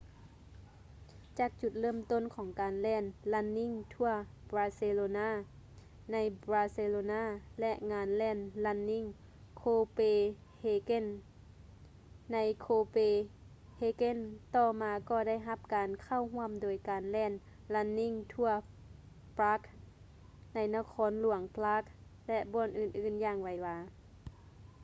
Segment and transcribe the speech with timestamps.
[1.39, 3.03] ຈາກຈຸດເລີ່ມຕົ້ນຂອງການແລ່ນ
[3.33, 4.09] ຣັນນິ່ງ ທົວ
[4.53, 6.17] ບາເຊໂລນ່າ running tours barcelona ໃນ
[6.51, 7.23] ບາເຊໂລນ່າ
[7.59, 9.05] ແລະ ງານແລ່ນ ຣັນນິ່ງ
[9.57, 9.99] ໂຄເປ
[10.59, 12.97] ເຮເກັນ running copenhagen ໃນ ໂຄເປ
[13.77, 14.17] ເຮເກັນ
[14.55, 17.31] ຕໍ່ມາກໍໄດ້ຮັບການເຂົ້າຮ່ວມໂດຍການແລ່ນ
[17.73, 18.49] ຣັນນິ່ງ ທົວ
[19.37, 19.83] ປຼາກ running tours
[20.43, 21.83] prague ໃນ ນະຄອນຫຼວງປຼາກ
[22.27, 23.75] ແລະ ບ່ອນອື່ນໆ ຢ່າງໄວວາ